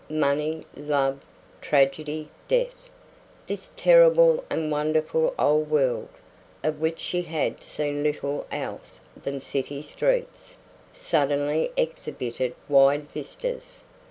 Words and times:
Money, 0.09 0.63
love, 0.75 1.21
tragedy, 1.61 2.27
death! 2.47 2.89
This 3.45 3.71
terrible 3.77 4.43
and 4.49 4.71
wonderful 4.71 5.35
old 5.37 5.69
world, 5.69 6.09
of 6.63 6.81
which 6.81 6.99
she 6.99 7.21
had 7.21 7.61
seen 7.61 8.01
little 8.01 8.47
else 8.51 8.99
than 9.15 9.39
city 9.39 9.83
streets, 9.83 10.57
suddenly 10.91 11.69
exhibited 11.77 12.55
wide 12.67 13.11
vistas. 13.11 13.83